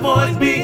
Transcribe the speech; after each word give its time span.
boys 0.00 0.36
be 0.36 0.59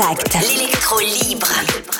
L'électro 0.00 0.98
libre. 1.00 1.99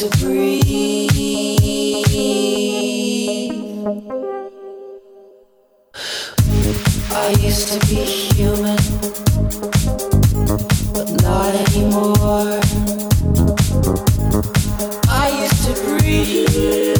to 0.00 0.08
breathe. 0.18 1.10
I 7.12 7.36
used 7.40 7.68
to 7.68 7.86
be 7.86 7.96
human, 7.96 8.78
but 10.94 11.10
not 11.20 11.54
anymore. 11.68 12.60
I 15.06 15.28
used 15.42 15.64
to 15.66 15.72
breathe. 15.84 16.99